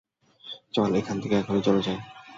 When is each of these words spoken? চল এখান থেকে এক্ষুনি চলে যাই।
চল 0.73 0.91
এখান 0.95 1.17
থেকে 1.21 1.35
এক্ষুনি 1.37 1.61
চলে 1.67 1.81
যাই। 1.81 1.99